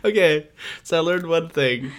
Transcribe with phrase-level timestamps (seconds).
[0.04, 0.48] okay,
[0.82, 1.92] so I learned one thing.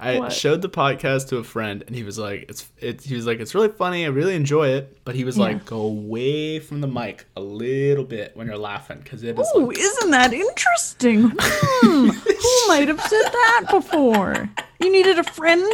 [0.00, 0.32] I What?
[0.32, 3.40] showed the podcast to a friend, and he was like, "It's it's." He was like,
[3.40, 4.04] "It's really funny.
[4.04, 5.44] I really enjoy it." But he was Yeah.
[5.46, 9.48] like, "Go away from the mic a little bit when you're laughing, because it is
[9.54, 11.32] Oh, like isn't that interesting?
[11.40, 14.48] Hmm, who might have said that before?
[14.80, 15.66] You needed a friend?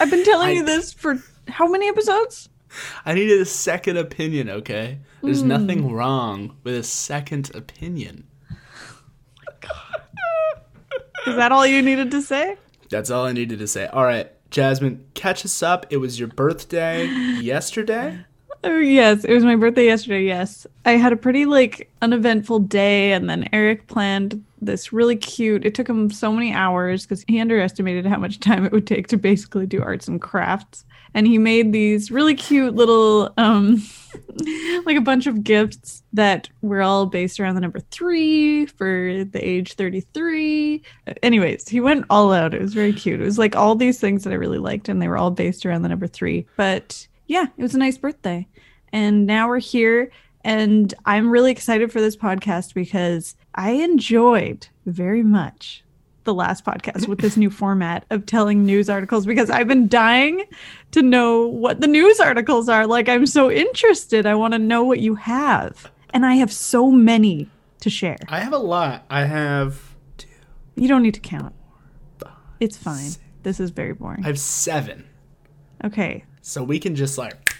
[0.00, 2.48] I've been telling I- you this for how many episodes?
[3.04, 4.50] I needed a second opinion.
[4.50, 5.48] Okay, there's Hmm.
[5.48, 8.24] nothing wrong with a second opinion.
[11.26, 12.56] Is that all you needed to say?
[12.88, 13.86] That's all I needed to say.
[13.86, 15.86] All right, Jasmine, catch us up.
[15.90, 17.06] It was your birthday
[17.40, 18.24] yesterday.
[18.64, 20.24] Oh, yes, it was my birthday yesterday.
[20.24, 20.66] Yes.
[20.84, 25.64] I had a pretty like uneventful day and then Eric planned this really cute.
[25.64, 29.08] It took him so many hours cuz he underestimated how much time it would take
[29.08, 30.84] to basically do arts and crafts.
[31.14, 33.82] And he made these really cute little um
[34.84, 39.40] like a bunch of gifts that were all based around the number 3 for the
[39.42, 40.82] age 33.
[41.22, 42.54] Anyways, he went all out.
[42.54, 43.20] It was very cute.
[43.20, 45.64] It was like all these things that I really liked and they were all based
[45.66, 46.46] around the number 3.
[46.56, 48.46] But yeah, it was a nice birthday.
[48.92, 50.10] And now we're here.
[50.44, 55.82] And I'm really excited for this podcast because I enjoyed very much
[56.26, 60.44] the last podcast with this new format of telling news articles because I've been dying
[60.90, 62.86] to know what the news articles are.
[62.86, 64.26] Like, I'm so interested.
[64.26, 65.90] I want to know what you have.
[66.12, 67.48] And I have so many
[67.80, 68.18] to share.
[68.28, 69.04] I have a lot.
[69.08, 69.80] I have
[70.18, 70.28] two.
[70.74, 71.54] You don't need to count.
[72.60, 73.10] It's fine.
[73.42, 74.24] This is very boring.
[74.24, 75.06] I have seven.
[75.84, 76.24] Okay.
[76.40, 77.54] So we can just like,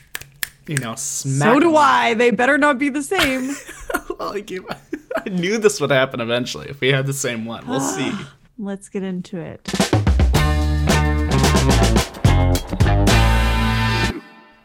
[0.66, 1.48] you know, smack.
[1.48, 1.76] So do them.
[1.76, 2.14] I.
[2.14, 3.54] They better not be the same.
[4.18, 4.44] well, I,
[5.26, 7.66] I knew this would happen eventually if we had the same one.
[7.66, 8.12] We'll see.
[8.58, 9.60] Let's get into it.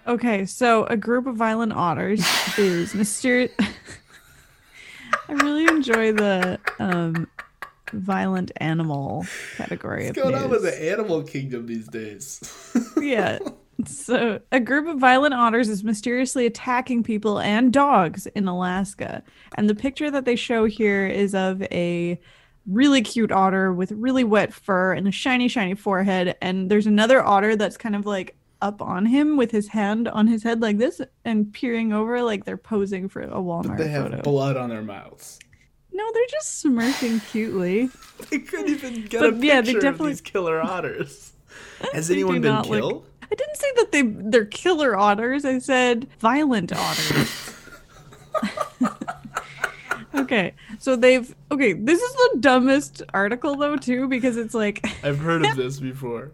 [0.08, 2.26] Okay, so a group of violent otters
[2.58, 3.52] is mysterious.
[5.28, 7.28] I really enjoy the um,
[7.92, 9.26] violent animal
[9.58, 12.42] category What's going on with the animal kingdom these days?
[13.02, 13.40] yeah.
[13.86, 19.24] So, a group of violent otters is mysteriously attacking people and dogs in Alaska.
[19.56, 22.20] And the picture that they show here is of a
[22.68, 26.36] really cute otter with really wet fur and a shiny, shiny forehead.
[26.42, 30.28] And there's another otter that's kind of like up on him with his hand on
[30.28, 34.04] his head like this and peering over like they're posing for a Walmart they have
[34.12, 34.22] photo.
[34.22, 35.40] blood on their mouths.
[35.92, 37.90] no, they're just smirking cutely.
[38.30, 41.34] They couldn't even get But, a picture yeah, they definitely- of these killer otters.
[41.94, 43.06] Has anyone been not look- killed?
[43.24, 45.44] I didn't say that they they're killer otters.
[45.46, 47.56] I said violent otters.
[50.16, 51.74] okay, so they've okay.
[51.74, 56.32] This is the dumbest article though too because it's like I've heard of this before.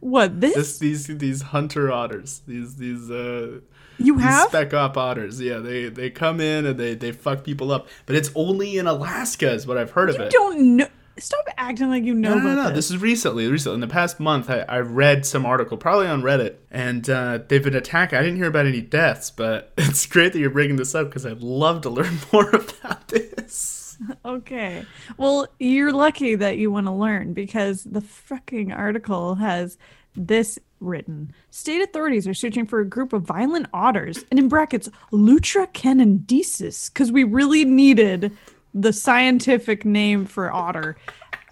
[0.00, 2.42] what this, This these these hunter otters.
[2.46, 3.60] These these uh
[3.98, 5.40] you these have spec op otters.
[5.40, 7.88] Yeah, they they come in and they they fuck people up.
[8.06, 10.32] But it's only in Alaska is what I've heard of it.
[10.32, 10.88] you don't know.
[11.20, 12.64] Stop acting like you know No, no, no.
[12.68, 12.74] this.
[12.88, 13.46] This is recently.
[13.46, 17.40] Recently, in the past month, I, I read some article, probably on Reddit, and uh,
[17.46, 18.18] they've been attacking.
[18.18, 21.26] I didn't hear about any deaths, but it's great that you're bringing this up because
[21.26, 23.98] I'd love to learn more about this.
[24.24, 24.84] Okay.
[25.18, 29.76] Well, you're lucky that you want to learn because the fucking article has
[30.16, 31.32] this written.
[31.50, 36.92] State authorities are searching for a group of violent otters, and in brackets, Lutra canadensis,
[36.92, 38.34] because we really needed
[38.74, 40.96] the scientific name for otter.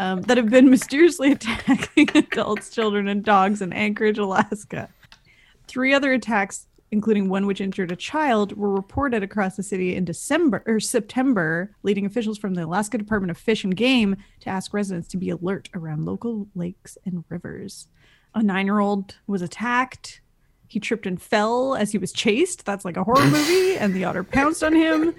[0.00, 4.88] Um, that have been mysteriously attacking adults, children, and dogs in Anchorage, Alaska.
[5.66, 10.04] Three other attacks, including one which injured a child, were reported across the city in
[10.04, 14.72] December or September, leading officials from the Alaska Department of Fish and Game to ask
[14.72, 17.88] residents to be alert around local lakes and rivers.
[18.34, 20.20] A nine-year-old was attacked.
[20.68, 22.64] He tripped and fell as he was chased.
[22.66, 25.14] That's like a horror movie, and the otter pounced on him.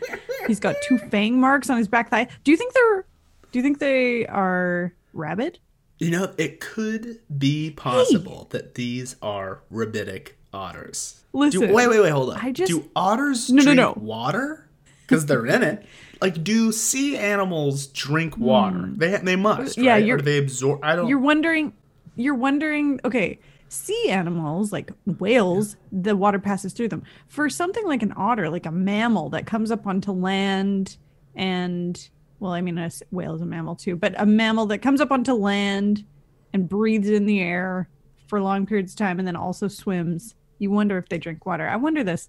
[0.48, 2.28] He's got two fang marks on his back thigh.
[2.44, 3.06] Do you think they're?
[3.52, 5.58] Do you think they are rabid?
[5.98, 11.24] You know, it could be possible that these are rabidic otters.
[11.34, 12.38] Listen, do, wait, wait, wait, hold on.
[12.42, 13.94] I just- do otters No, no, drink no.
[14.04, 14.68] water?
[15.02, 15.84] Because they're in it.
[16.22, 18.78] Like, do sea animals drink water?
[18.78, 18.98] Hmm.
[18.98, 19.78] They they must.
[19.80, 20.06] Yeah, right?
[20.06, 20.80] you're- Or do they absorb?
[20.84, 21.08] I don't.
[21.08, 21.74] You're wondering,
[22.16, 27.04] you're wondering, okay, sea animals like whales, the water passes through them.
[27.28, 30.98] For something like an otter, like a mammal that comes up onto land
[31.36, 35.00] and, well, I mean, a whale is a mammal too, but a mammal that comes
[35.00, 36.04] up onto land
[36.52, 37.88] and breathes in the air
[38.28, 41.68] for long periods of time and then also swims, you wonder if they drink water.
[41.68, 42.28] I wonder this.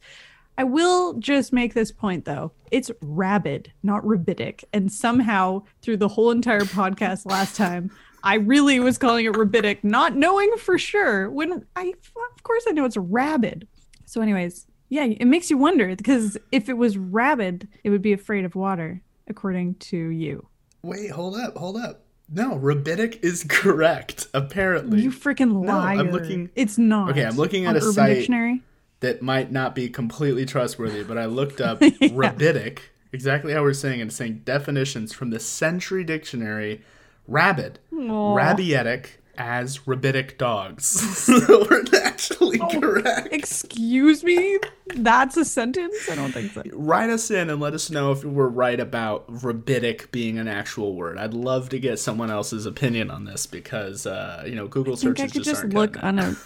[0.58, 2.52] I will just make this point though.
[2.70, 4.64] It's rabid, not rabidic.
[4.72, 7.90] And somehow through the whole entire podcast last time,
[8.22, 11.30] I really was calling it rabidic, not knowing for sure.
[11.30, 11.94] When I,
[12.34, 13.66] of course, I know it's rabid.
[14.04, 18.12] So, anyways, yeah, it makes you wonder because if it was rabid, it would be
[18.12, 20.46] afraid of water, according to you.
[20.82, 22.02] Wait, hold up, hold up.
[22.32, 24.28] No, rabbinic is correct.
[24.34, 25.96] Apparently, You freaking liar.
[25.96, 26.02] No.
[26.02, 27.10] I'm looking- It's not.
[27.10, 28.62] Okay, I'm looking at a Urban site- Dictionary.
[29.00, 32.08] that might not be completely trustworthy, but I looked up Yeah.
[32.12, 36.82] rabbinic, exactly how we're saying it, it's saying definitions from the Century Dictionary.
[37.30, 38.34] Rabid, Aw.
[38.36, 39.06] rabietic
[39.38, 40.84] as rabbinic dogs.
[40.86, 42.80] so we're actually Oh.
[42.80, 43.28] correct.
[43.32, 44.58] Excuse me?
[44.96, 45.94] That's a sentence?
[46.10, 46.62] I don't think so.
[46.72, 50.94] Write us in and let us know if we're right about rabbinic being an actual
[50.96, 51.16] word.
[51.16, 54.96] I'd love to get someone else's opinion on this because, uh, you know, Google I
[54.96, 56.36] think I could just, just look on a.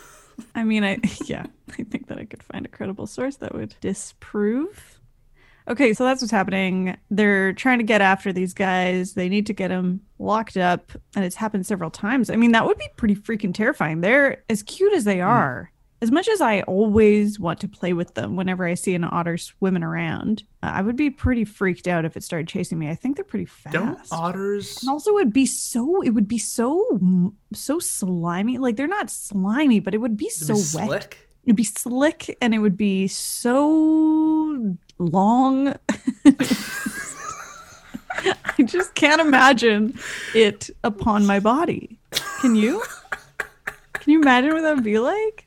[0.55, 1.47] I mean, I yeah,
[1.79, 4.94] I think that I could find a credible source that would disprove.
[5.67, 6.97] Okay, so that's what's happening.
[7.11, 9.15] They're trying to get after these guys.
[9.15, 12.29] They need to get them locked up, and it's happened several times.
[12.29, 14.01] I mean, that would be pretty freaking terrifying.
[14.03, 15.71] They're as cute as they are.
[16.03, 19.39] As much as I always want to play with them whenever I see an otter
[19.39, 22.91] swimming around, uh, I would be pretty freaked out if it started chasing me.
[22.91, 23.73] I think they're pretty fast.
[23.73, 24.83] Don't otters.
[24.83, 26.03] And also, it would be so.
[26.03, 27.01] It would be so
[27.55, 28.59] so slimy.
[28.59, 30.89] Like they're not slimy, but it would be It'd so be wet.
[30.89, 31.29] slick?
[31.45, 34.77] It'd be slick, and it would be so
[35.07, 35.75] long.
[38.25, 39.99] I just can't imagine
[40.35, 41.99] it upon my body.
[42.41, 42.83] Can you?
[43.95, 45.47] Can you imagine what that would be like?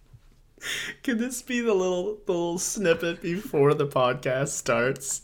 [1.04, 5.22] Can this be the little the little snippet before the podcast starts?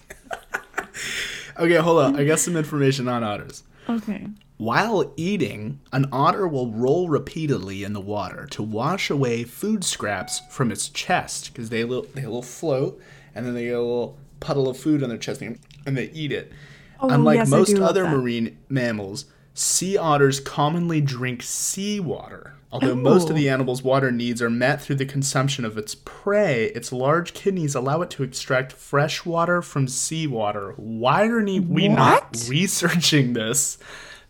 [1.60, 2.20] okay, hold on.
[2.20, 3.64] I got some information on otters.
[3.90, 4.28] Okay.
[4.58, 10.42] While eating, an otter will roll repeatedly in the water to wash away food scraps
[10.50, 13.02] from its chest because they will they will float
[13.36, 15.58] and then they get a little puddle of food on their chest and
[15.98, 16.52] they eat it.
[17.00, 22.56] Oh, Unlike yes, most other marine mammals, sea otters commonly drink seawater.
[22.72, 26.66] Although most of the animal's water needs are met through the consumption of its prey,
[26.76, 30.74] its large kidneys allow it to extract fresh water from seawater.
[30.78, 33.78] Why are we not researching this?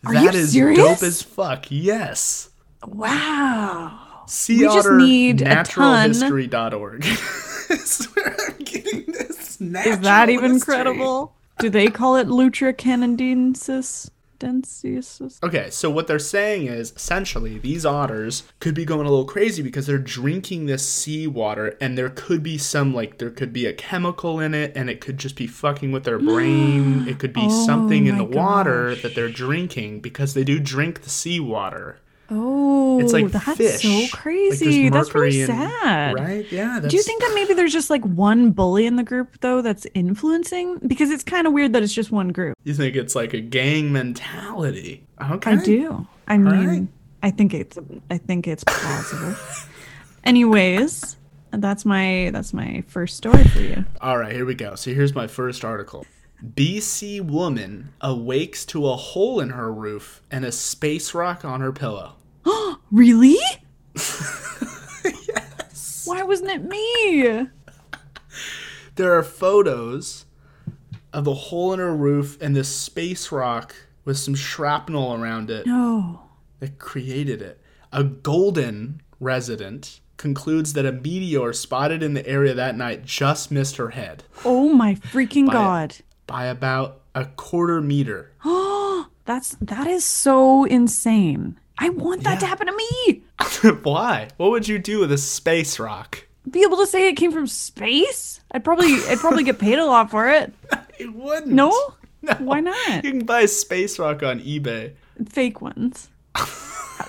[0.06, 0.78] Are That is serious?
[0.78, 1.68] dope as fuck.
[1.70, 2.50] Yes.
[2.86, 4.24] Wow.
[4.28, 6.12] Sea We just otter need a ton.
[6.12, 7.06] naturalhistory.org.
[7.70, 9.13] is where I'm getting
[9.72, 9.86] this.
[9.86, 11.34] Is that even credible?
[11.60, 14.10] Do they call it Lutra canadensis?
[14.44, 15.42] Densis?
[15.42, 19.64] Okay, so what they're saying is essentially these otters could be going a little crazy
[19.64, 23.74] because they're drinking this seawater and there could be some like there could be a
[23.74, 27.08] chemical in it and it could just be fucking with their brain.
[27.08, 30.60] it could be Oh something in the my water that they're drinking because they do
[30.60, 32.00] drink the seawater.
[32.36, 33.82] Oh, It's like oh, that's fish.
[33.82, 34.90] so crazy.
[34.90, 36.16] there's that's really sad.
[36.16, 36.52] Right?
[36.52, 36.80] Yeah.
[36.80, 39.62] That's, Do you think that maybe there's just like one bully in the group though
[39.62, 40.80] that's influencing?
[40.88, 42.58] Because it's kind of weird that it's just one group.
[42.64, 45.06] you think it's like a gang mentality?
[45.32, 45.52] Okay.
[45.52, 46.08] I do.
[46.28, 46.88] I mean, right.
[47.22, 47.78] I think it's
[48.10, 49.36] I think it's plausible.
[50.24, 51.18] Anyways,
[51.52, 53.86] that's my that's my first story for you.
[54.02, 54.76] All right, here we go.
[54.76, 56.06] So here's my first article.
[56.44, 61.72] BC woman awakes to a hole in her roof and a space rock on her
[61.72, 62.16] pillow.
[62.46, 63.38] Oh really?
[63.96, 66.04] yes.
[66.06, 67.48] Why wasn't it me?
[68.96, 70.26] There are photos
[71.12, 73.76] of the hole in her roof and this space rock
[74.06, 76.22] with some shrapnel around it No.
[76.60, 77.62] that created it.
[77.92, 83.78] A Golden resident concludes that a meteor spotted in the area that night just missed
[83.78, 85.96] her head Oh my freaking By- god.
[86.28, 88.32] by about a quarter meter.
[88.46, 91.60] Oh, that's that is so insane.
[91.78, 93.24] I want that to happen to me.
[93.84, 94.28] Why?
[94.38, 96.26] What would you do with a space rock?
[96.50, 98.42] Be able to say it came from space?
[98.52, 100.54] I'd probably I'd probably get paid a lot for it.
[101.00, 101.48] You wouldn't.
[101.52, 101.72] No?
[102.22, 102.34] No.
[102.36, 103.04] Why not?
[103.04, 104.94] You can buy a space rock on eBay.
[105.28, 106.08] Fake ones.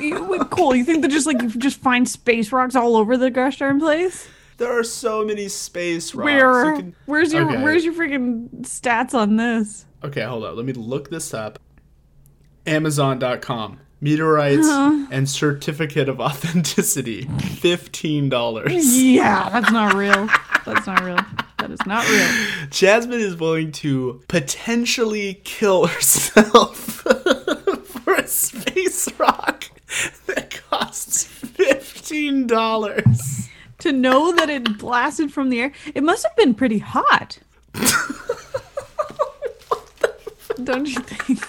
[0.00, 0.74] You- cool.
[0.74, 3.78] You think that just like you just find space rocks all over the gosh darn
[3.78, 4.26] place?
[4.56, 6.24] There are so many space rocks.
[6.24, 6.70] Where?
[6.70, 7.62] You can- Where's your Okay.
[7.62, 9.84] Where's your freaking stats on this?
[10.02, 10.56] Okay, hold on.
[10.56, 11.58] Let me look this up.
[12.66, 13.80] Amazon.com.
[14.04, 15.06] Meteorites Uh-huh.
[15.10, 17.22] and certificate of authenticity.
[17.58, 19.02] Fifteen dollars.
[19.02, 20.28] Yeah, that's not real.
[20.66, 21.18] That's not real.
[21.58, 22.28] That is not real.
[22.70, 26.76] Jasmine is willing to potentially kill herself
[28.04, 29.64] for a space rock
[30.26, 33.48] that costs fifteen dollars.
[33.78, 37.38] To know that it blasted from the air, it must have been pretty hot.
[40.62, 41.40] Don't you think?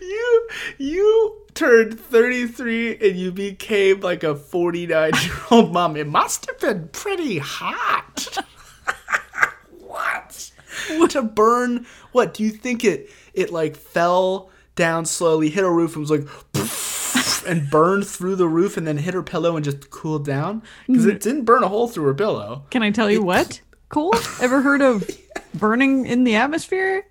[0.00, 5.96] You you turned 33 and you became like a 49 year old mom.
[5.96, 8.38] It must have been pretty hot.
[9.78, 10.50] what?
[11.10, 12.34] To burn what?
[12.34, 17.46] Do you think it it like fell down slowly, hit a roof and was like
[17.46, 20.62] and burned through the roof and then hit her pillow and just cooled down?
[20.86, 21.22] Because it mm.
[21.22, 22.64] didn't burn a hole through her pillow.
[22.70, 23.60] Can I tell you what?
[23.88, 24.12] Cool.
[24.40, 25.08] Ever heard of
[25.54, 27.06] burning in the atmosphere?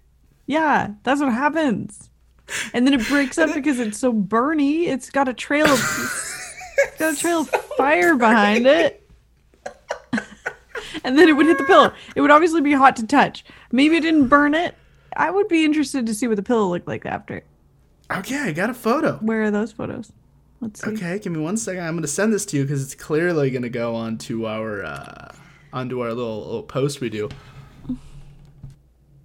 [0.46, 2.10] Yeah, that's what happens.
[2.74, 4.88] and then it breaks up because it's so burny.
[4.88, 9.08] It's got a trail of it's got a trail of fire behind it.
[11.04, 11.94] and then it would hit the pillow.
[12.16, 13.46] It would obviously be hot to touch.
[13.72, 14.76] Maybe it didn't burn it.
[15.16, 17.44] I would be interested to see what the pillow looked like after.
[18.12, 19.18] Okay, I got a photo.
[19.18, 20.12] Where are those photos?
[20.60, 20.92] Let's see.
[20.92, 21.84] Okay, give me one second.
[21.84, 25.36] I'm gonna send this to you because it's clearly gonna go onto our uh,
[25.72, 27.30] onto our little, little post we do.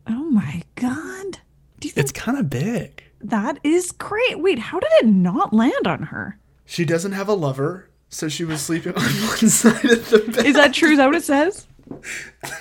[0.09, 1.39] Oh my god.
[1.81, 3.05] Do you think It's kind of big.
[3.21, 4.41] That is great?
[4.41, 6.39] Wait, how did it not land on her?
[6.67, 10.47] She doesn't have a lover, so she was sleeping on one side of the bed.
[10.47, 10.91] Is that true?
[10.91, 11.67] Is that what it says?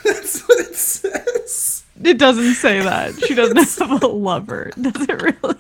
[0.04, 1.84] That's what it says.
[2.02, 3.16] It doesn't say that.
[3.26, 4.72] She doesn't have a lover.
[4.82, 5.56] Does it really?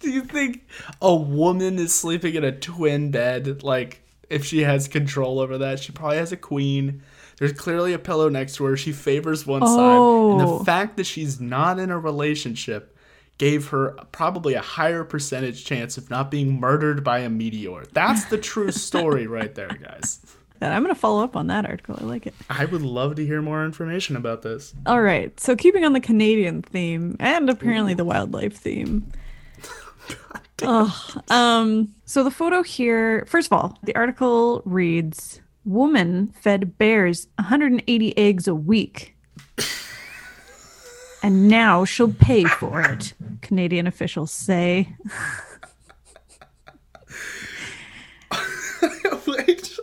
[0.00, 0.66] Do you think
[1.00, 3.62] a woman is sleeping in a twin bed?
[3.62, 7.02] Like, if she has control over that, she probably has a queen.
[7.38, 8.76] There's clearly a pillow next to her.
[8.76, 9.78] She favors one side.
[9.78, 10.58] And Oh.
[10.58, 12.91] the fact that she's not in a relationship
[13.42, 17.82] gave her probably a higher percentage chance of not being murdered by a meteor.
[17.92, 20.24] That's the true story right there, guys.
[20.60, 21.98] I'm gonna follow up on that article.
[22.00, 22.34] I like it.
[22.48, 24.74] I would love to hear more information about this.
[24.86, 25.38] All right.
[25.40, 29.10] So keeping on the Canadian theme and apparently the wildlife theme.
[30.62, 31.22] Ugh.
[31.28, 31.92] um.
[32.04, 33.26] So the photo here.
[33.26, 39.11] First of all, the article reads: "Woman fed bears 180 eggs a week."
[41.22, 43.12] And now she'll pay for it,
[43.42, 44.94] Canadian officials say.
[49.26, 49.78] wait,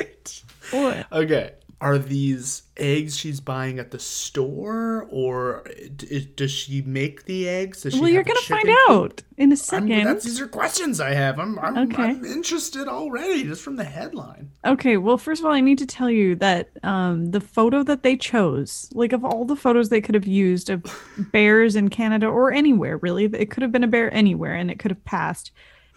[0.00, 0.42] wait.
[0.72, 1.06] What?
[1.12, 1.52] Okay.
[1.82, 5.64] Are these eggs she's buying at the store, or
[5.96, 7.84] d- does she make the eggs?
[7.98, 10.04] Well, you're gonna find out in a I'm, second.
[10.04, 11.40] that's, these are questions I have.
[11.40, 12.04] I'm, I'm, Okay.
[12.04, 14.52] I'm interested already just from the headline.
[14.64, 18.04] Okay, well, first of all, I need to tell you that um, the photo that
[18.04, 20.84] they chose, like of all the photos they could have used of
[21.32, 24.78] bears in Canada or anywhere, really, it could have been a bear anywhere and it
[24.78, 25.50] could have passed.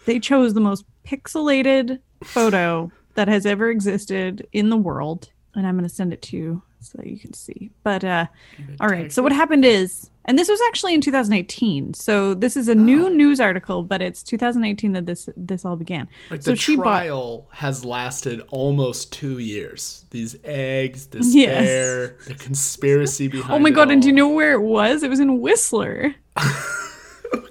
[0.04, 5.30] They chose the most pixelated photo that has ever existed in the world.
[5.56, 7.70] And I'm going to send it to you so that you can see.
[7.82, 8.26] But, uh,
[8.78, 11.94] all right, so what happened is, and this was actually in 2018.
[11.94, 16.08] So this is a new news article, but it's 2018 that this this all began.
[16.30, 16.82] Like so the she bought.
[16.82, 20.04] trial has lasted almost two years.
[20.10, 21.64] These eggs, this Yes.
[21.64, 23.54] bear, the conspiracy behind.
[23.54, 25.02] Oh my god, and do you know where it was?
[25.02, 26.14] It was in Whistler.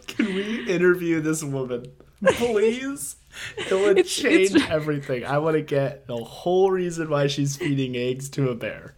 [0.07, 1.85] Can we interview this woman,
[2.33, 3.15] please?
[3.57, 5.25] It would It's- change it's- everything.
[5.25, 8.95] I want to get the whole reason why she's feeding eggs to a bear.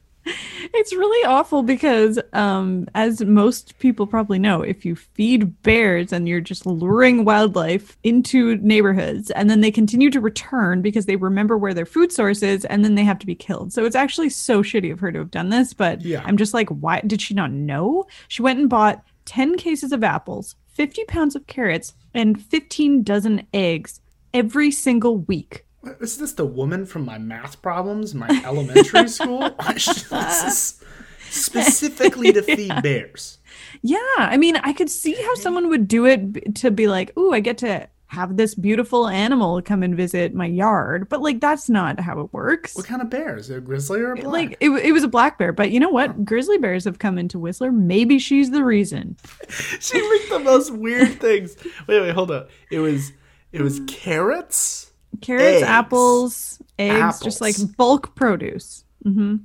[0.73, 6.27] It's really awful because, um, as most people probably know, if you feed bears and
[6.27, 11.57] you're just luring wildlife into neighborhoods and then they continue to return because they remember
[11.57, 13.71] where their food source is and then they have to be killed.
[13.71, 16.21] So it's actually so shitty of her to have done this, but Yeah.
[16.25, 18.05] I'm just like, why did she not know?
[18.27, 23.47] She went and bought 10 cases of apples, 50 pounds of carrots, and 15 dozen
[23.53, 24.01] eggs
[24.33, 25.65] every single week.
[26.01, 29.49] Is this the woman from my math problems, my elementary school?
[29.59, 30.83] this is
[31.29, 33.37] specifically to feed bears.
[33.81, 37.31] Yeah, I mean, I could see how someone would do it to be like, "Ooh,
[37.31, 41.69] I get to have this beautiful animal come and visit my yard," but like that's
[41.69, 42.75] not how it works.
[42.75, 43.37] What kind of bear?
[43.37, 44.25] Is it A grizzly or a black?
[44.27, 46.25] Like it, it was a black bear, but you know what?
[46.25, 47.71] Grizzly bears have come into Whistler.
[47.71, 49.17] Maybe she's the reason.
[49.49, 51.55] she picked the most weird things.
[51.87, 52.49] Wait, wait, hold up.
[52.71, 53.11] It was
[53.51, 54.91] it was carrots.
[55.21, 55.63] Carrots, Eggs.
[55.63, 58.83] apples, eggs, just like bulk produce.
[59.03, 59.37] Mm-hmm.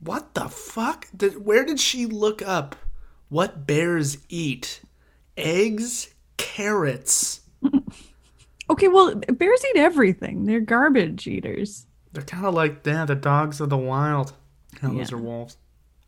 [0.00, 1.06] What the fuck?
[1.16, 2.74] Did, where did she look up
[3.28, 4.80] what bears eat?
[5.36, 7.40] Eggs, carrots.
[8.68, 10.44] Okay, well, bears eat everything.
[10.44, 11.86] They're garbage eaters.
[12.12, 14.32] They're kind of like yeah, the dogs of the wild.
[14.82, 15.56] Oh, those are wolves.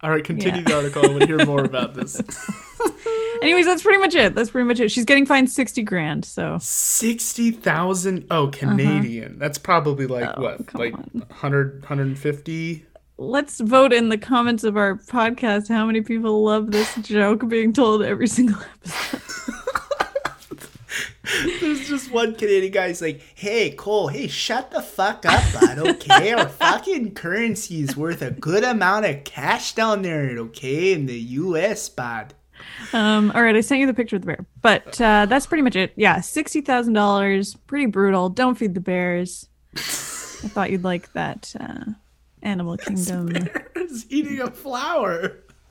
[0.01, 0.65] All right, continue Yeah.
[0.65, 1.05] the article.
[1.05, 2.21] I want to hear more about this.
[3.43, 4.35] Anyways, that's pretty much it.
[4.35, 4.91] That's pretty much it.
[4.91, 6.25] She's getting fined sixty grand.
[6.25, 8.27] So Sixty thousand.
[8.29, 9.39] Oh, Canadian.
[9.39, 10.35] That's probably like Uh-huh.
[10.39, 11.11] Oh, what, like on.
[11.29, 12.87] 100, 150?
[13.21, 17.73] let's vote in the comments of our podcast how many people love this joke being
[17.73, 19.18] told every single episode.
[21.89, 26.33] Just one Canadian guy who's like, hey, Cole, hey, shut the fuck up, bud, okay?
[26.33, 30.93] Our fucking currency is worth a good amount of cash down there, okay?
[30.93, 32.35] In the US, bud.
[32.93, 35.63] Um, all right, I sent you the picture of the bear, but uh, that's pretty
[35.63, 35.93] much it.
[35.97, 38.29] Yeah, sixty thousand dollars, pretty brutal.
[38.29, 39.49] Don't feed the bears.
[39.75, 41.93] I thought you'd like that uh,
[42.43, 43.29] Animal Kingdom.
[43.29, 45.39] Bear's eating a flower.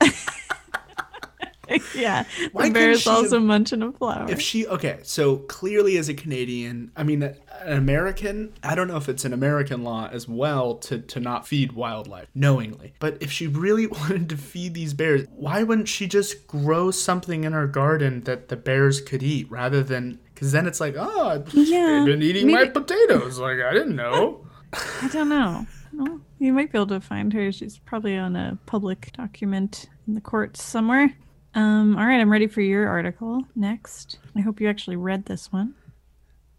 [1.96, 2.24] yeah.
[2.52, 4.26] Why the bear is also have- munching a flower.
[4.28, 7.36] If she okay, so clearly as a Canadian, I mean, an
[7.76, 8.52] American.
[8.62, 12.28] I don't know if it's an American law as well to to not feed wildlife
[12.34, 12.94] knowingly.
[12.98, 17.44] But if she really wanted to feed these bears, why wouldn't she just grow something
[17.44, 20.18] in her garden that the bears could eat rather than?
[20.34, 23.38] Because then it's like, oh, Yeah, they've been eating my potatoes.
[23.38, 24.46] Like I didn't know.
[25.02, 25.66] I don't know.
[25.92, 27.50] Well, you might be able to find her.
[27.50, 31.12] She's probably on a public document in the courts somewhere.
[31.54, 34.18] Um, all right, I'm ready for your article next.
[34.36, 35.74] I hope you actually read this one.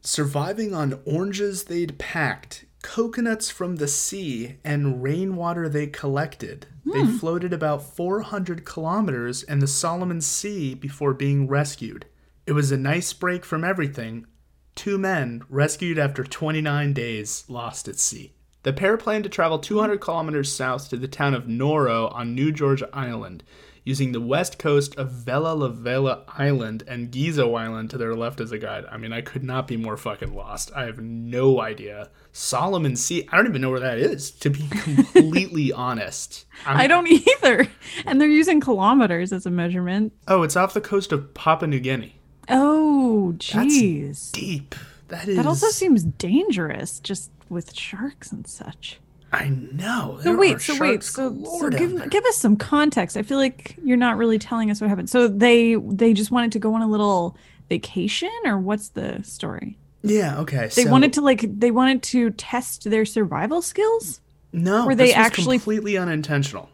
[0.01, 6.67] Surviving on oranges they'd packed, coconuts from the sea, and rainwater they collected.
[6.91, 12.07] They floated about 400 kilometers in the Solomon Sea before being rescued.
[12.47, 14.25] It was a nice break from everything.
[14.73, 18.33] Two men, rescued after 29 days, lost at sea.
[18.63, 22.51] The pair planned to travel 200 kilometers south to the town of Noro on New
[22.51, 23.43] Georgia Island,
[23.83, 28.51] using the west coast of Vella Lavella Island and Gizo Island to their left as
[28.51, 28.85] a guide.
[28.91, 30.71] I mean, I could not be more fucking lost.
[30.75, 32.09] I have no idea.
[32.31, 36.45] Solomon Sea, I don't even know where that is, to be completely honest.
[36.65, 37.67] I'm- I don't either.
[38.05, 40.13] And they're using kilometers as a measurement.
[40.27, 42.15] oh, it's off the coast of Papua New Guinea.
[42.49, 44.31] Oh, jeez.
[44.31, 44.75] Deep.
[45.09, 45.37] That is.
[45.37, 48.99] That also seems dangerous, just with sharks and such.
[49.31, 50.19] I know.
[50.23, 53.15] So wait, so wait, so, so give give us some context.
[53.15, 55.09] I feel like you're not really telling us what happened.
[55.09, 57.37] So they they just wanted to go on a little
[57.69, 59.77] vacation, or what's the story?
[60.01, 60.39] Yeah.
[60.39, 60.69] Okay.
[60.73, 64.21] They so, wanted to like they wanted to test their survival skills.
[64.51, 64.87] No.
[64.87, 66.69] were they this was actually- completely unintentional?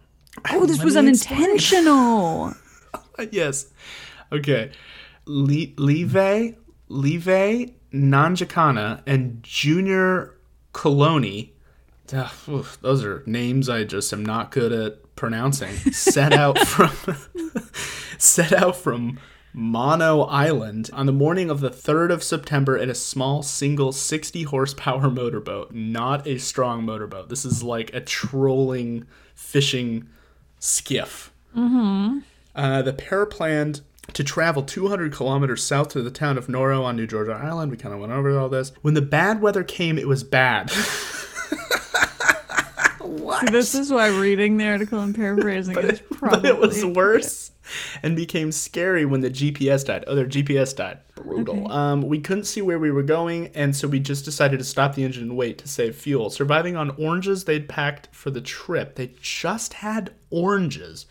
[0.51, 2.53] Oh, this Let was unintentional.
[3.31, 3.67] yes.
[4.31, 4.71] Okay.
[5.25, 6.55] Le- Leve,
[6.89, 10.35] Leve Nanjikana, and Junior
[10.73, 11.51] Qoloni.
[12.13, 15.75] Ugh, oof, those are names I just am not good at pronouncing.
[15.91, 16.91] set out from
[18.17, 19.19] set out from
[19.53, 24.43] Mono Island on the morning of the 3rd of September in a small single 60
[24.43, 27.29] horsepower motorboat, not a strong motorboat.
[27.29, 30.09] This is like a trolling fishing
[30.59, 31.31] skiff.
[32.53, 33.81] Uh, the pair planned
[34.13, 37.71] to travel 200 kilometers south to the town of Noro on New Georgia Island.
[37.71, 38.71] We kind of went over all this.
[38.81, 40.71] When the bad weather came, it was bad.
[43.39, 47.51] See, this is why reading the article and paraphrasing is probably but it was worse
[48.03, 50.03] and became scary when the GPS died.
[50.07, 50.99] Oh, their GPS died.
[51.15, 51.65] Brutal.
[51.65, 51.73] Okay.
[51.73, 54.95] Um, we couldn't see where we were going, and so we just decided to stop
[54.95, 56.29] the engine and wait to save fuel.
[56.29, 58.95] Surviving on oranges they'd packed for the trip.
[58.95, 61.05] They just had oranges.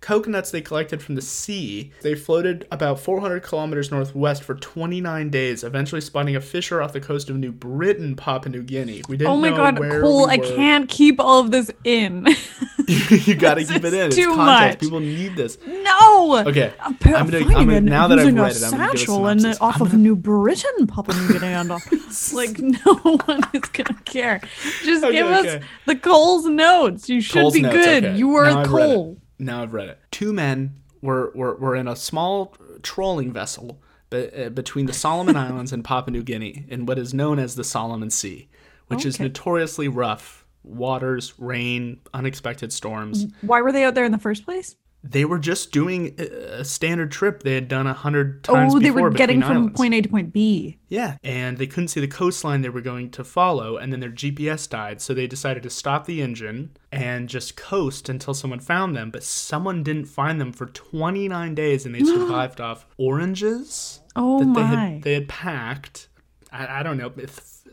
[0.00, 1.92] Coconuts they collected from the sea.
[2.00, 7.00] They floated about 400 kilometers northwest for 29 days, eventually spotting a fisher off the
[7.02, 9.02] coast of New Britain, Papua New Guinea.
[9.10, 12.26] We didn't Oh my god, Cole, we I can't keep all of this in.
[12.88, 14.06] you gotta keep it in.
[14.06, 14.76] It's too context.
[14.76, 14.80] much.
[14.80, 15.58] People need this.
[15.66, 16.44] no.
[16.46, 16.96] Okay, uh, I'm,
[17.28, 19.80] gonna- I'm gonna- now that I've read it, I'm gonna give a satchel and off
[19.80, 21.86] I'm of New Britain, Papua New Guinea, and off.
[22.32, 22.94] like no
[23.26, 24.40] one is gonna care.
[24.82, 27.08] Just Okay, give us the Cole's notes.
[27.08, 28.04] You should Cole's be notes, good.
[28.06, 28.16] okay.
[28.16, 28.94] You are Now a I've read it.
[28.94, 29.16] Cole.
[29.40, 29.98] Now I've read it.
[30.10, 35.36] Two men were were, were in a small trolling vessel be, uh, between the Solomon
[35.48, 38.48] Islands and Papua New Guinea in what is known as the Solomon Sea,
[38.88, 40.44] which is notoriously rough.
[40.62, 43.26] Waters, rain, unexpected storms.
[43.40, 44.76] Why were they out there in the first place?
[45.02, 48.78] They were just doing a standard trip they had done a hundred oh, times Oh,
[48.78, 49.76] they were getting from islands.
[49.76, 50.78] point A to point B.
[50.88, 54.10] Yeah, and they couldn't see the coastline they were going to follow, and then their
[54.10, 58.94] GPS died, so they decided to stop the engine and just coast until someone found
[58.94, 59.10] them.
[59.10, 64.44] But someone didn't find them for 29 days, and they survived off oranges Oh that
[64.54, 64.66] they my.
[64.66, 66.08] had they had packed.
[66.52, 67.12] I, I don't know,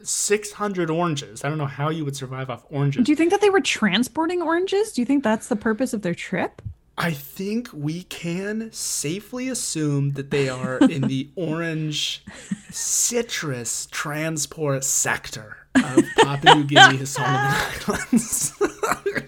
[0.04, 1.44] 600 oranges.
[1.44, 3.06] I don't know how you would survive off oranges.
[3.06, 4.94] Do you think that they were transporting oranges?
[4.94, 6.62] Do you think that's the purpose of their trip?
[7.00, 12.24] I think we can safely assume that they are in the orange
[12.72, 17.54] citrus transport sector of Papua New Guinea Solomon
[17.88, 18.54] Islands.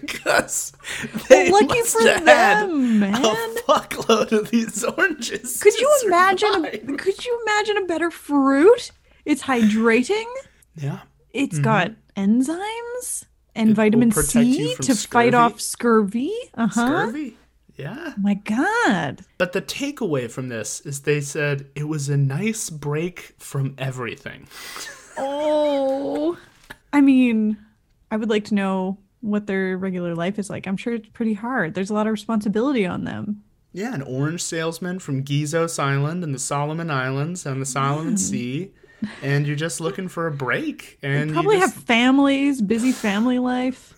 [0.00, 0.72] Because
[1.28, 3.14] they Lucky must for them, man.
[3.14, 3.28] a
[3.66, 5.60] fuckload of these oranges.
[5.62, 6.52] Could you imagine?
[6.64, 6.96] survive.
[6.98, 8.90] Could you imagine a better fruit?
[9.24, 10.24] It's hydrating.
[10.76, 11.00] Yeah.
[11.32, 13.72] It's got enzymes and Mm-hmm.
[13.74, 16.32] vitamin C to fight off scurvy.
[16.54, 17.06] Uh huh.
[17.08, 17.36] Scurvy.
[17.80, 18.12] Yeah.
[18.16, 19.24] Oh my God.
[19.38, 24.46] But the takeaway from this is they said it was a nice break from everything.
[25.16, 26.38] Oh.
[26.92, 27.56] I mean,
[28.10, 30.66] I would like to know what their regular life is like.
[30.66, 31.74] I'm sure it's pretty hard.
[31.74, 33.42] There's a lot of responsibility on them.
[33.72, 38.18] Yeah, an orange salesman from Gizos Island and the Solomon Islands and the Solomon mm.
[38.18, 38.72] Sea,
[39.22, 40.98] and you're just looking for a break.
[41.02, 43.94] And Probably you have families, busy family life.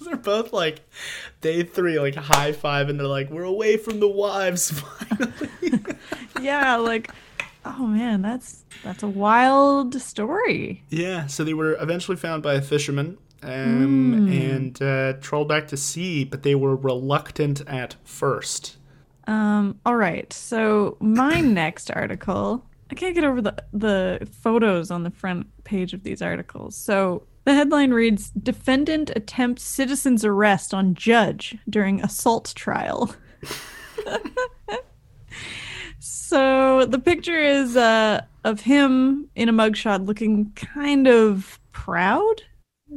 [0.00, 0.80] They're both like
[1.40, 5.80] day three, like high five, and they're like, "We're away from the wives finally."
[6.40, 7.10] yeah, like
[7.64, 10.84] oh man, that's that's a wild story.
[10.90, 11.26] yeah.
[11.26, 13.18] So they were eventually found by a fisherman.
[13.42, 18.78] Um, and uh, trolled back to sea, but they were reluctant at first.
[19.26, 20.32] Um, all right.
[20.32, 25.92] So my next article, I can't get over the the photos on the front page
[25.92, 26.74] of these articles.
[26.74, 33.14] So the headline reads Defendant attempts citizen's arrest on judge during assault trial.
[35.98, 42.42] so the picture is uh of him in a mugshot looking kind of proud.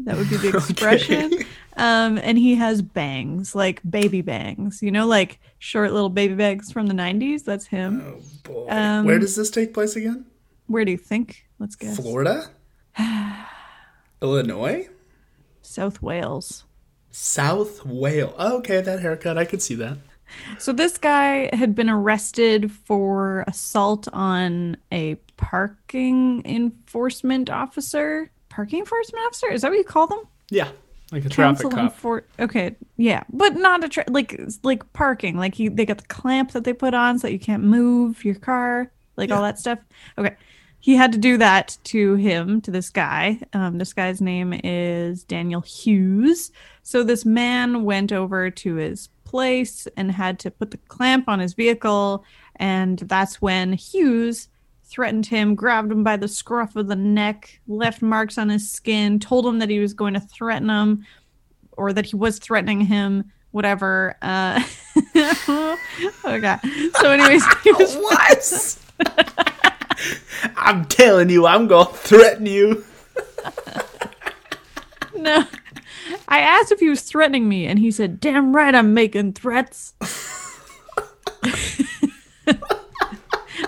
[0.03, 1.33] That would be the expression.
[1.33, 1.45] Okay.
[1.77, 6.71] Um, and he has bangs, like baby bangs, you know, like short little baby bangs
[6.71, 7.43] from the 90s.
[7.43, 8.01] That's him.
[8.03, 8.67] Oh boy.
[8.69, 10.25] Um, Where does this take place again?
[10.65, 11.45] Where do you think?
[11.59, 11.97] Let's guess.
[11.97, 12.49] Florida?
[14.21, 14.87] Illinois?
[15.61, 16.65] South Wales.
[17.11, 18.33] South Wales.
[18.37, 19.37] Oh, okay, that haircut.
[19.37, 19.97] I could see that.
[20.59, 28.29] So this guy had been arrested for assault on a parking enforcement officer.
[28.49, 29.51] Parking enforcement officer?
[29.51, 30.19] Is that what you call them?
[30.49, 30.69] Yeah,
[31.11, 31.95] like a traffic cop.
[31.95, 35.37] enfor- okay, yeah, but not a tra- like like parking.
[35.37, 38.25] Like he, they got the clamp that they put on so that you can't move
[38.25, 39.79] your car, like all that stuff.
[40.17, 40.35] Okay,
[40.79, 43.39] he had to do that to him, to this guy.
[43.53, 46.51] Um, this guy's name is Daniel Hughes.
[46.83, 51.39] So this man went over to his place and had to put the clamp on
[51.39, 52.23] his vehicle,
[52.55, 54.47] and that's when Hughes
[54.85, 59.19] threatened him, grabbed him by the scruff of the neck, left marks on his skin,
[59.19, 61.05] told him that he was going to threaten him
[61.73, 64.15] or that he was threatening him, whatever.
[64.21, 64.63] Uh,
[66.25, 66.57] okay.
[66.99, 67.95] So, anyways, he was
[68.99, 69.53] What?
[70.55, 72.83] I'm telling you, I'm gonna threaten you.
[75.15, 75.45] no.
[76.27, 79.93] I asked if he was threatening me, and he said, "Damn right, I'm making threats."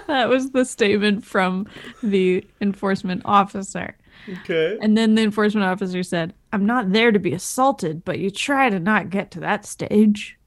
[0.08, 1.68] that was the statement from
[2.04, 3.96] the enforcement officer.
[4.42, 4.78] Okay.
[4.82, 8.70] And then the enforcement officer said, I'm not there to be assaulted, but you try
[8.70, 10.38] to not get to that stage.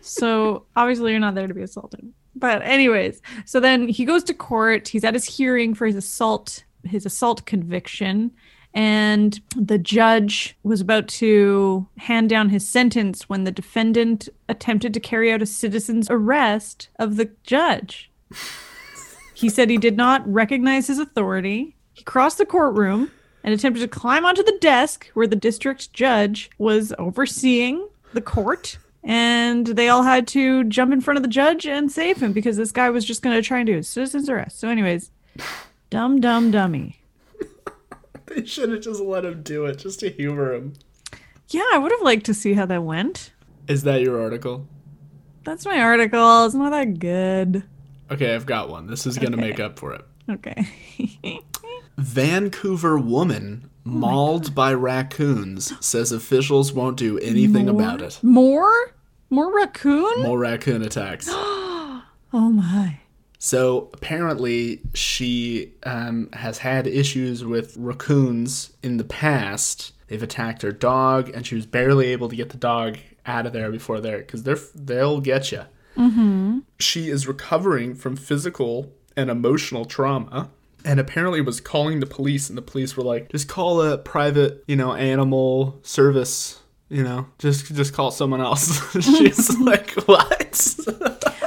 [0.00, 2.12] so obviously you're not there to be assaulted.
[2.34, 4.88] But anyways, so then he goes to court.
[4.88, 8.30] He's at his hearing for his assault, his assault conviction.
[8.74, 15.00] And the judge was about to hand down his sentence when the defendant attempted to
[15.00, 18.10] carry out a citizen's arrest of the judge.
[19.34, 21.76] He said he did not recognize his authority.
[21.92, 23.10] He crossed the courtroom
[23.44, 28.78] and attempted to climb onto the desk where the district judge was overseeing the court.
[29.04, 32.56] And they all had to jump in front of the judge and save him because
[32.56, 34.60] this guy was just going to try and do a citizen's arrest.
[34.60, 35.10] So, anyways,
[35.90, 36.98] dumb, dumb, dummy.
[38.26, 40.72] They should have just let him do it, just to humor him.
[41.50, 43.30] Yeah, I would have liked to see how that went.
[43.68, 44.66] Is that your article?
[45.44, 46.46] That's my article.
[46.46, 47.62] It's not that good.
[48.10, 48.86] Okay, I've got one.
[48.86, 49.48] This is gonna Okay.
[49.50, 50.02] make up for it.
[50.30, 50.66] Okay.
[51.98, 58.18] Vancouver woman mauled by raccoons says officials won't do anything about it.
[58.22, 58.94] More?
[59.30, 60.22] More raccoon?
[60.22, 61.28] More raccoon attacks.
[62.34, 62.98] Oh my.
[63.38, 69.92] So apparently, she um, has had issues with raccoons in the past.
[70.06, 73.52] They've attacked her dog, and she was barely able to get the dog out of
[73.52, 75.64] there before they're because they're they'll get you.
[75.96, 76.60] Mm-hmm.
[76.78, 80.50] She is recovering from physical and emotional trauma.
[80.84, 84.64] And apparently was calling the police, and the police were like, "Just call a private,
[84.66, 86.58] you know, animal service.
[86.88, 90.76] You know, just just call someone else." She's like, "What?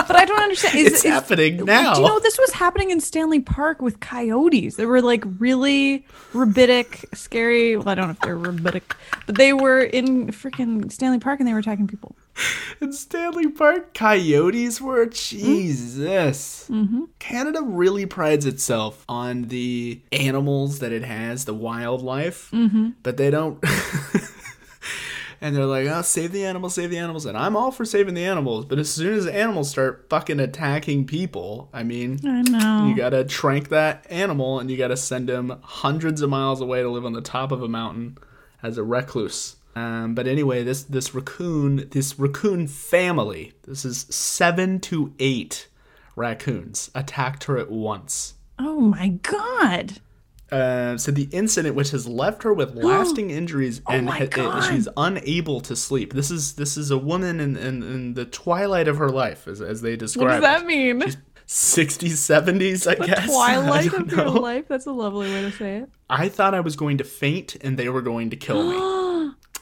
[0.08, 0.78] But I don't understand.
[0.80, 4.00] Is, it's is- happening now." Do you know this was happening in Stanley Park with
[4.00, 4.76] coyotes?
[4.78, 7.76] They were like really rabbinic, scary.
[7.78, 8.96] Well, I don't know if they're rabbinic,
[9.26, 12.16] but they were in freaking Stanley Park and they were attacking people.
[12.82, 15.12] In Stanley Park, coyotes were hmm?
[15.12, 16.68] Jesus.
[16.70, 17.04] Mm-hmm.
[17.20, 22.90] Canada really prides itself on the animals that it has, the wildlife, mm-hmm.
[23.04, 23.64] but they don't.
[25.42, 28.14] and they're like, "Oh, save the animals, save the animals," and I'm all for saving
[28.14, 32.20] the animals, but as soon as animals start fucking attacking people, I mean.
[32.26, 32.88] I know.
[32.88, 36.90] You gotta trank that animal and you gotta send him hundreds of miles away to
[36.90, 38.18] live on the top of a mountain
[38.62, 39.56] as a recluse.
[39.76, 45.68] Um, but anyway, this this raccoon, this raccoon family, this is seven to eight
[46.16, 48.36] raccoons attacked her at once.
[48.60, 50.00] oh my god.
[50.52, 54.26] Uh, so the incident, which has left her with lasting injuries, and Oh my ha-
[54.28, 54.62] God.
[54.62, 56.14] she's unable to sleep.
[56.14, 59.60] This is this is a woman in, in, in the twilight of her life, as,
[59.60, 60.26] as they describe.
[60.26, 60.68] What does that it.
[60.68, 61.02] mean?
[61.48, 63.20] 60s, 70s, I the guess.
[63.30, 64.32] I twilight don't of your know.
[64.34, 64.66] life.
[64.68, 65.90] That's a lovely way to say it.
[66.10, 68.78] I thought I was going to faint and they were going to kill me.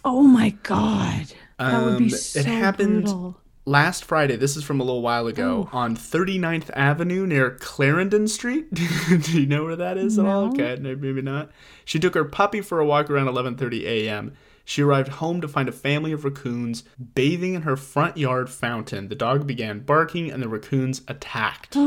[0.05, 1.27] Oh my god.
[1.59, 3.37] That would be Um, so it happened brutal.
[3.65, 4.35] last Friday.
[4.35, 8.73] This is from a little while ago on 39th Avenue near Clarendon Street.
[8.73, 10.47] Do you know where that is at all?
[10.51, 11.51] Okay, maybe not.
[11.85, 14.33] She took her puppy for a walk around 11:30 a.m.
[14.65, 16.83] She arrived home to find a family of raccoons
[17.15, 19.09] bathing in her front yard fountain.
[19.09, 21.75] The dog began barking and the raccoons attacked.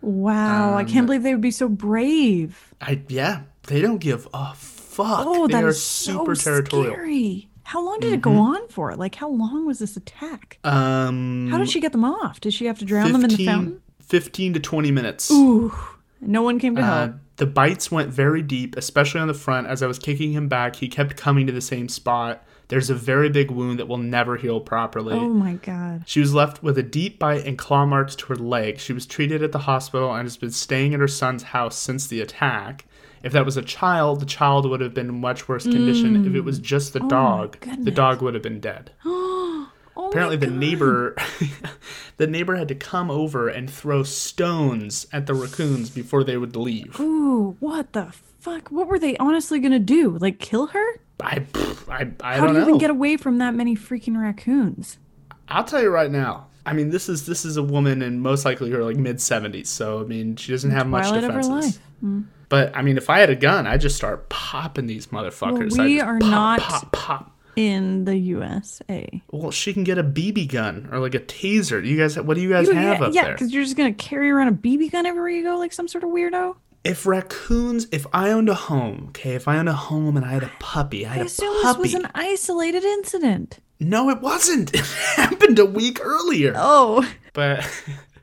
[0.00, 2.72] Wow, I Um, can't believe they would be so brave.
[2.80, 4.54] I yeah, they don't give a
[5.02, 5.24] fuck.
[5.26, 6.92] Oh, they that are is super so territorial.
[6.92, 7.02] Mm-hmm.
[7.02, 7.48] scary.
[7.64, 8.94] How long did it go on for?
[8.96, 10.58] Like, how long was this attack?
[10.64, 12.40] Um, How did she get them off?
[12.40, 13.82] Did she have to drown them in the fountain?
[14.00, 15.30] 15 to 20 minutes.
[15.30, 15.74] Ooh,
[16.20, 17.12] no one came to Uh, help.
[17.36, 19.66] the bites went very deep, especially on the front.
[19.66, 22.42] As I was kicking him back, he kept coming to the same spot.
[22.68, 25.14] There's a very big wound that will never heal properly.
[25.14, 26.04] Oh my god.
[26.06, 28.78] She was left with a deep bite and claw marks to her leg.
[28.78, 32.06] She was treated at the hospital and has been staying at her son's house since
[32.06, 32.86] the attack.
[33.22, 36.26] If that was a child, the child would have been in much worse condition.
[36.26, 37.88] If it was just the dog, the Mm.
[37.88, 38.92] Oh dog would have been dead.
[40.00, 41.16] Oh Apparently, the neighbor,
[42.18, 46.54] the neighbor had to come over and throw stones at the raccoons before they would
[46.54, 46.98] leave.
[47.00, 48.68] Ooh, what the fuck?
[48.70, 50.16] What were they honestly gonna do?
[50.20, 51.00] Like kill her?
[51.20, 51.44] I,
[51.90, 52.46] I, I How don't know.
[52.46, 52.60] How do you know.
[52.68, 54.98] even get away from that many freaking raccoons?
[55.48, 56.46] I'll tell you right now.
[56.64, 59.68] I mean, this is this is a woman in most likely her like mid seventies.
[59.68, 61.80] So I mean, she doesn't have much Twilight of her defenses.
[62.02, 62.24] life.
[62.48, 65.76] But I mean, if I had a gun, I'd just start popping these motherfuckers.
[65.76, 67.34] Well, we are pop, not- pop, pop.
[67.56, 69.20] In the USA.
[69.32, 71.84] Well, she can get a BB gun or like a taser.
[71.84, 72.16] You guys?
[72.16, 73.30] What do you guys Ew, have yeah, up yeah, there?
[73.30, 75.88] Yeah, because you're just gonna carry around a BB gun everywhere you go, like some
[75.88, 76.54] sort of weirdo.
[76.84, 80.30] If raccoons, if I owned a home, okay, if I owned a home and I
[80.30, 83.58] had a puppy, I I had a assume this was an isolated incident.
[83.80, 84.72] No, it wasn't.
[84.74, 84.84] It
[85.16, 86.52] happened a week earlier.
[86.56, 87.68] Oh, But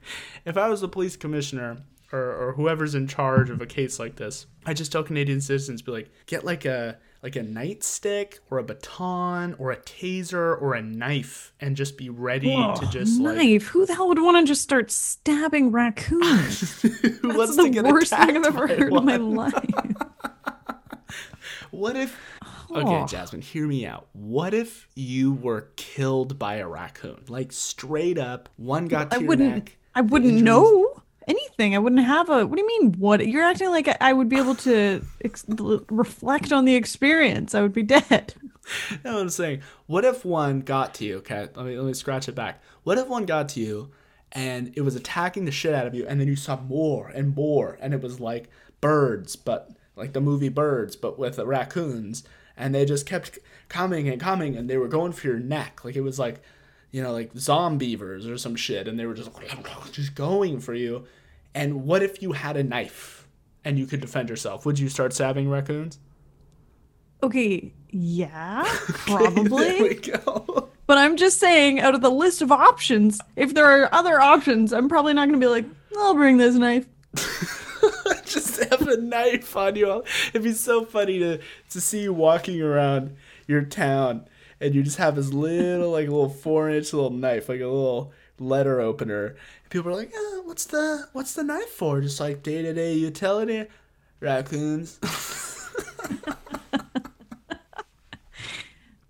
[0.45, 1.79] if I was the police commissioner
[2.11, 5.81] or, or whoever's in charge of a case like this, I just tell Canadian citizens
[5.81, 10.75] be like, get like a like a nightstick or a baton or a taser or
[10.75, 13.67] a knife and just be ready to just like knife!
[13.67, 16.81] Who the hell would want to just start stabbing raccoons?
[16.81, 19.53] who That's wants the to get worst thing I've ever heard in my life.
[21.71, 22.17] What if
[22.71, 23.05] Okay.
[23.07, 24.07] Jasmine, hear me out.
[24.13, 27.23] What if you were killed by a raccoon?
[27.27, 29.55] Like straight up, one got to I your wouldn't.
[29.55, 29.77] neck.
[29.93, 31.75] I wouldn't know anything.
[31.75, 32.45] I wouldn't have a.
[32.45, 32.93] What do you mean?
[32.93, 33.27] What?
[33.27, 37.53] You're acting like I- would be able to ex- reflect on the experience.
[37.55, 38.33] I would be dead.
[39.03, 41.17] No, I'm saying, what if one got to you?
[41.17, 42.63] Okay, let me let me scratch it back.
[42.83, 43.91] What if one got to you,
[44.31, 47.35] and it was attacking the shit out of you, and then you saw more and
[47.35, 48.49] more, and it was like
[48.81, 52.23] birds, but like the movie Birds, but with the raccoons,
[52.57, 53.37] and they just kept
[53.69, 56.41] coming and coming, and they were going for your neck, like it was like,
[56.95, 59.29] you know, like Zombeavers or some shit, and they were just
[59.91, 61.05] just going for you.
[61.53, 63.27] And what if you had a knife
[63.65, 64.65] and you could defend yourself?
[64.65, 65.99] Would you start stabbing raccoons?
[67.21, 67.73] Okay.
[67.89, 68.63] Yeah.
[69.07, 69.81] there Probably.
[69.81, 70.69] we go.
[70.87, 74.71] but I'm just saying, out of the list of options, if there are other options,
[74.71, 75.65] I'm probably not going to be like,
[75.97, 76.87] I'll bring this knife.
[78.25, 80.01] just have a knife on you.
[80.29, 84.29] It'd be so funny to to see you walking around your town
[84.59, 87.67] and you just have this little like a little four inch little knife, like a
[87.67, 89.27] little letter opener.
[89.27, 92.73] And people are like, oh, "What's the what's the knife for?" Just like day to
[92.73, 93.67] day utility,
[94.19, 94.99] raccoons.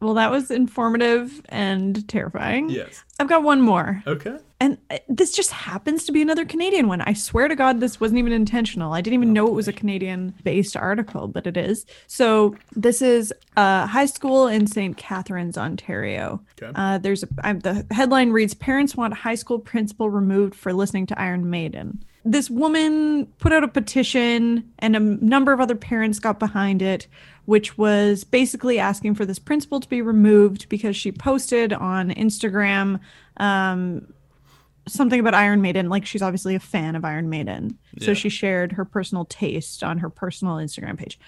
[0.02, 2.70] Well, that was informative and terrifying.
[2.70, 3.04] yes.
[3.18, 4.04] I've got one more.
[4.06, 4.38] Okay.
[4.60, 7.02] And uh, this just happens to be another Canadian one.
[7.02, 8.94] I swear to God, this wasn't even intentional.
[8.94, 11.86] I didn't even know it was a Canadian based article, but it is.
[12.08, 14.98] So, this is a high school in St.
[14.98, 16.42] Catharines, Ontario.
[16.62, 16.72] Okay.
[16.76, 21.06] Uh, there's a, I, the headline reads Parents want high school principal removed for listening
[21.08, 22.04] to Iron Maiden.
[22.28, 27.08] This woman put out a petition, and a number of other parents got behind it,
[27.46, 33.00] which was basically asking for this principal to be removed because she posted on Instagram
[33.38, 34.08] um,
[34.88, 35.90] something about Iron Maiden.
[35.90, 37.78] Like she's obviously a fan of Iron Maiden.
[38.00, 41.20] So she shared her personal taste on her personal Instagram page.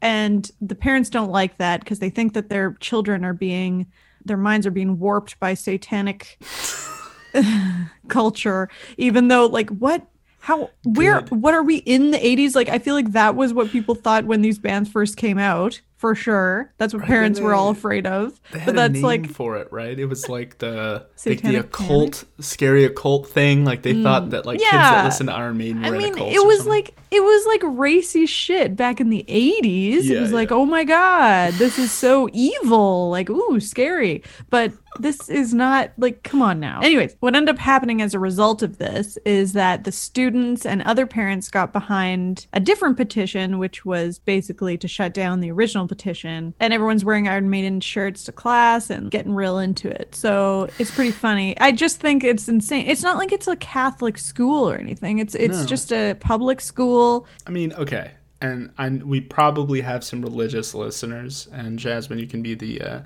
[0.00, 3.86] And the parents don't like that because they think that their children are being,
[4.24, 6.38] their minds are being warped by satanic
[8.08, 10.06] culture, even though, like, what?
[10.40, 11.42] How, where, Good.
[11.42, 12.54] what are we in the 80s?
[12.54, 15.80] Like, I feel like that was what people thought when these bands first came out,
[15.96, 16.72] for sure.
[16.78, 18.40] That's what Right, parents were all afraid of.
[18.52, 19.98] They But that's like, for it, right?
[19.98, 23.64] It was like the like the occult, scary occult thing.
[23.64, 24.30] Like they thought mm.
[24.30, 25.04] that like kids that Yeah.
[25.04, 26.72] listen to Iron Maiden were I in mean, it was something.
[26.72, 30.04] like it was like racy shit back in the 80s.
[30.04, 30.56] Yeah, it was like, yeah.
[30.56, 33.10] oh my god, this is so evil.
[33.10, 34.22] Like, ooh, scary.
[34.50, 36.80] But this is not like come on now.
[36.80, 40.82] Anyways, what ended up happening as a result of this is that the students and
[40.82, 45.86] other parents got behind a different petition which was basically to shut down the original
[45.86, 46.54] petition.
[46.58, 50.14] and everyone's wearing Iron Maiden shirts to class and getting real into it.
[50.14, 51.58] So it's pretty funny.
[51.60, 52.86] I just think it's insane.
[52.88, 55.18] It's not like it's a Catholic school or anything.
[55.18, 55.66] It's it's No.
[55.66, 56.97] just a public school.
[57.46, 62.42] I mean, okay, and I, we probably have some religious listeners, and Jasmine, you can
[62.42, 63.00] be the uh,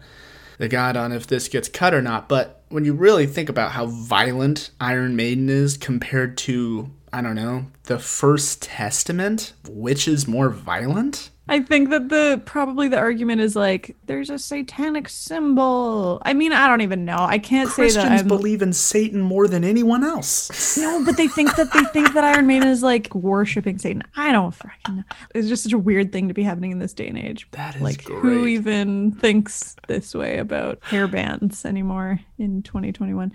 [0.58, 2.28] the guide on if this gets cut or not.
[2.28, 7.34] But when you really think about how violent Iron Maiden is compared to, I don't
[7.34, 11.30] know, the First Testament, which is more violent?
[11.48, 16.22] I think that the probably the argument is like there's a satanic symbol.
[16.24, 17.16] I mean, I don't even know.
[17.18, 20.76] I can't say that Christians believe in Satan more than anyone else.
[20.76, 24.04] No, but they think that they think that Iron Maiden is like worshiping Satan.
[24.14, 25.02] I don't fucking know.
[25.34, 27.48] It's just such a weird thing to be happening in this day and age.
[27.50, 33.32] That is like who even thinks this way about hair bands anymore in 2021?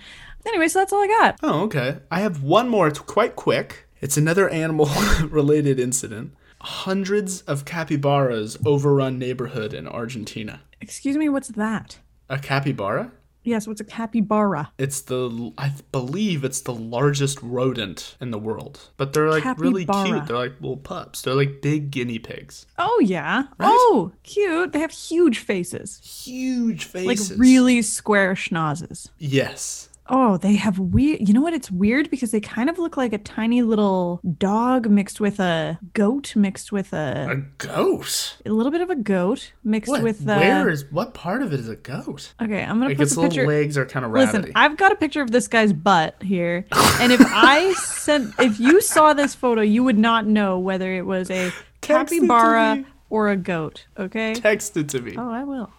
[0.48, 1.40] Anyway, so that's all I got.
[1.44, 1.98] Oh, okay.
[2.10, 2.88] I have one more.
[2.88, 3.88] It's quite quick.
[4.00, 4.90] It's another animal
[5.30, 6.34] related incident.
[6.68, 10.60] Hundreds of capybaras overrun neighborhood in Argentina.
[10.82, 12.00] Excuse me, what's that?
[12.30, 13.14] A capybara?
[13.44, 14.74] Yes, what's a capybara?
[14.78, 18.82] It's the I believe it's the largest rodent in the world.
[18.98, 20.26] But they're like really cute.
[20.26, 21.22] They're like little pups.
[21.22, 22.66] They're like big guinea pigs.
[22.78, 23.44] Oh yeah.
[23.62, 24.74] Oh, cute.
[24.74, 26.02] They have huge faces.
[26.04, 27.32] Huge faces.
[27.32, 29.08] Like really square schnozzes.
[29.18, 29.88] Yes.
[30.10, 31.28] Oh, they have weird.
[31.28, 31.54] You know what?
[31.54, 35.80] It's weird because they kind of look like a tiny little dog mixed with a
[35.94, 38.38] goat, mixed with A a, goat.
[38.46, 40.04] a little bit of a goat, mixed What?
[40.04, 40.22] with.
[40.28, 42.34] Uh, Where is what part of it is a goat?
[42.42, 43.48] Okay, I'm gonna Like put its the little picture.
[43.48, 44.52] legs are kind of Listen.
[44.56, 46.66] I've got a picture of this guy's butt here,
[47.02, 51.06] and if I sent, if you saw this photo, you would not know whether it
[51.06, 53.86] was a Text capybara or a goat.
[53.98, 54.34] Okay.
[54.34, 55.16] Text it to me.
[55.18, 55.72] Oh, I will.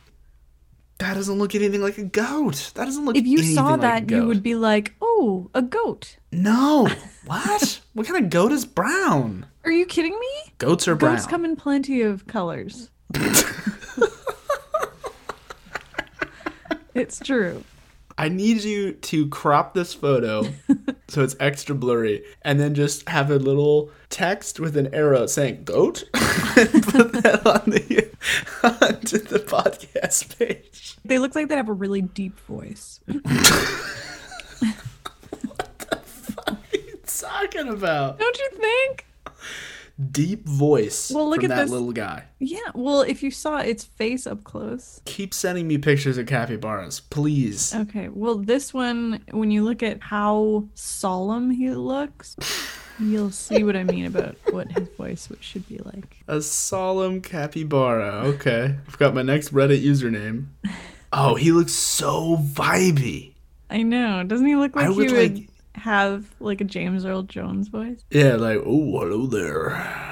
[0.98, 2.72] That doesn't look anything like a goat.
[2.74, 3.16] That doesn't look.
[3.16, 3.36] Anything.
[3.36, 3.44] Like a goat.
[3.44, 6.88] If you saw like that, you would be like, "Oh, a goat." No.
[7.28, 7.80] What?
[7.92, 9.44] what kind of goat is brown?
[9.62, 10.52] Are you kidding me?
[10.56, 11.16] Goats are brown.
[11.16, 12.88] Goats come in plenty of colors.
[16.94, 17.62] it's true.
[18.16, 20.42] I need you to crop this photo
[21.08, 25.64] so it's extra blurry and then just have a little text with an arrow saying
[25.64, 28.07] goat and put that on the
[28.62, 30.96] onto the podcast page.
[31.04, 33.00] They look like they have a really deep voice.
[35.42, 38.18] What the fuck are you talking about?
[38.18, 39.06] Don't you think?
[40.12, 41.70] Deep voice Well, look from at that this.
[41.72, 42.24] little guy.
[42.38, 42.58] Yeah.
[42.74, 45.00] Well, if you saw its face up close.
[45.06, 47.74] Keep sending me pictures of capybaras, please.
[47.74, 48.08] Okay.
[48.08, 52.36] Well, this one, when you look at how solemn he looks,
[53.00, 56.18] you'll see what I mean about what his voice should be like.
[56.28, 58.22] A solemn capybara.
[58.34, 58.76] Okay.
[58.86, 60.46] I've got my next Reddit username.
[61.10, 63.32] Oh, he looks so vibey.
[63.70, 64.22] I know.
[64.24, 67.68] Doesn't he look like I he would, would like- have like a James Earl Jones
[67.68, 68.04] voice?
[68.10, 69.70] Yeah, like oh hello there.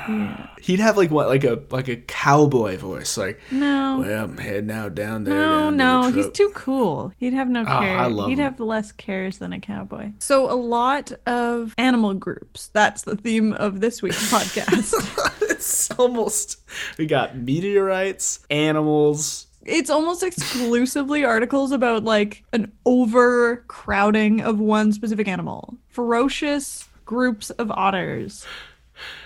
[0.09, 0.49] Yeah.
[0.61, 3.99] He'd have like what like a like a cowboy voice, like No.
[4.01, 5.35] well I'm heading out down there.
[5.35, 7.13] No, down no, the he's too cool.
[7.19, 7.99] He'd have no Oh, care.
[7.99, 8.45] I love He'd him.
[8.45, 10.13] have less cares than a cowboy.
[10.19, 12.69] So a lot of animal groups.
[12.69, 15.43] That's the theme of this week's podcast.
[15.51, 16.61] it's almost
[16.99, 19.46] we got meteorites, animals.
[19.67, 25.77] It's almost exclusively articles about like an overcrowding of one specific animal.
[25.89, 28.47] Ferocious groups of otters.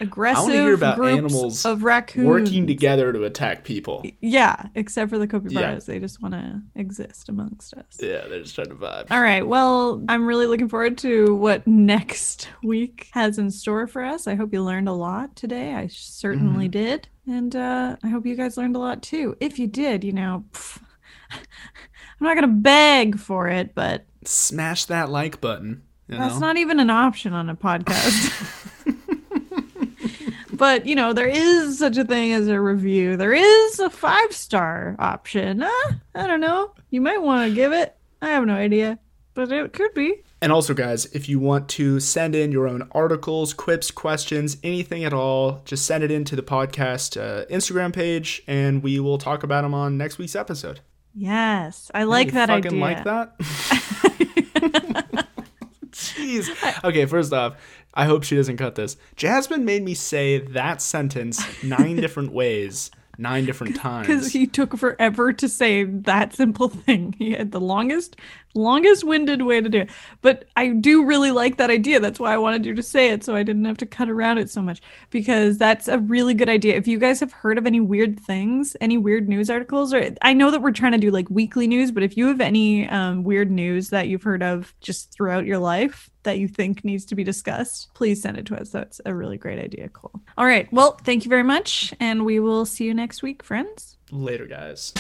[0.01, 2.27] Aggressive hear about groups animals of raccoons.
[2.27, 4.05] Working together to attack people.
[4.21, 5.87] Yeah, except for the capybaras.
[5.87, 7.99] They just want to exist amongst us.
[8.01, 9.07] Yeah, they're just trying to vibe.
[9.11, 9.47] All right.
[9.47, 14.27] Well, I'm really looking forward to what next week has in store for us.
[14.27, 15.75] I hope you learned a lot today.
[15.75, 16.71] I certainly Mm-hmm.
[16.71, 17.09] did.
[17.27, 19.37] And uh, I hope you guys learned a lot too.
[19.41, 20.83] If you did, you know, pff,
[21.31, 21.39] I'm
[22.21, 25.83] not going to beg for it, but Smash that like button.
[26.09, 26.41] You that's know?
[26.41, 28.57] not even an option on a podcast.
[30.61, 33.17] but, you know, there is such a thing as a review.
[33.17, 35.63] There is a five star option.
[35.63, 35.71] Uh,
[36.15, 36.73] I don't know.
[36.91, 37.97] You might want to give it.
[38.21, 38.99] I have no idea,
[39.33, 40.23] but it could be.
[40.43, 45.03] And also, guys, if you want to send in your own articles, quips, questions, anything
[45.03, 49.43] at all, just send it into the podcast uh, Instagram page, and we will talk
[49.43, 50.81] about them on next week's episode.
[51.15, 52.81] Yes, I like that fucking idea.
[52.81, 53.35] like that?
[55.91, 56.85] Jeez.
[56.85, 57.57] Okay, first off,
[57.95, 58.97] I hope she doesn't cut this.
[59.17, 64.07] Jasmine made me say that sentence nine different ways, nine different times.
[64.07, 67.15] Because he took forever to say that simple thing.
[67.19, 68.15] He had the longest,
[68.55, 69.91] longest winded way to do it.
[70.23, 71.99] But I do really like that idea.
[71.99, 74.39] That's why I wanted you to say it so I didn't have to cut around
[74.39, 74.81] it so much.
[75.11, 76.77] Because that's a really good idea.
[76.77, 80.33] If you guys have heard of any weird things, any weird news articles, or I
[80.33, 83.25] know that we're trying to do like weekly news, but if you have any um,
[83.25, 87.15] weird news that you've heard of just throughout your life, that you think needs to
[87.15, 88.71] be discussed, please send it to us.
[88.71, 89.89] That's a really great idea.
[89.89, 90.21] Cool.
[90.37, 90.71] All right.
[90.73, 91.95] Well, thank you very much.
[92.01, 93.97] And we will see you next week, friends.
[94.11, 94.93] Later, guys.